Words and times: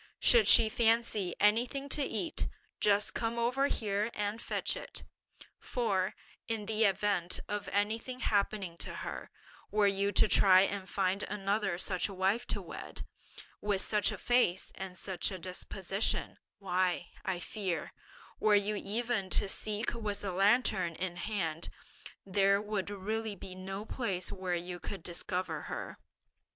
Should 0.19 0.47
she 0.47 0.67
fancy 0.67 1.35
anything 1.39 1.87
to 1.89 2.01
eat, 2.01 2.47
just 2.79 3.13
come 3.13 3.37
over 3.37 3.67
here 3.67 4.09
and 4.15 4.41
fetch 4.41 4.75
it; 4.75 5.03
for, 5.59 6.15
in 6.47 6.65
the 6.65 6.85
event 6.85 7.39
of 7.47 7.69
anything 7.71 8.19
happening 8.21 8.77
to 8.77 8.95
her, 9.05 9.29
were 9.69 9.85
you 9.85 10.11
to 10.13 10.27
try 10.27 10.61
and 10.61 10.89
find 10.89 11.21
another 11.21 11.77
such 11.77 12.09
a 12.09 12.15
wife 12.15 12.47
to 12.47 12.63
wed, 12.63 13.05
with 13.61 13.81
such 13.81 14.11
a 14.11 14.17
face 14.17 14.71
and 14.73 14.97
such 14.97 15.29
a 15.29 15.37
disposition, 15.37 16.39
why, 16.57 17.09
I 17.23 17.37
fear, 17.37 17.93
were 18.39 18.55
you 18.55 18.75
even 18.77 19.29
to 19.29 19.47
seek 19.47 19.93
with 19.93 20.25
a 20.25 20.31
lantern 20.31 20.95
in 20.95 21.17
hand, 21.17 21.69
there 22.25 22.59
would 22.59 22.89
really 22.89 23.35
be 23.35 23.53
no 23.53 23.85
place 23.85 24.31
where 24.31 24.55
you 24.55 24.79
could 24.79 25.03
discover 25.03 25.61
her. 25.69 25.99